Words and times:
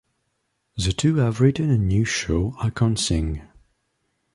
The 0.77 0.93
two 0.93 1.17
have 1.17 1.41
written 1.41 1.69
a 1.69 1.77
new 1.77 2.05
show 2.05 2.55
I 2.57 2.71
Can't 2.71 2.97
Sing! 2.97 3.47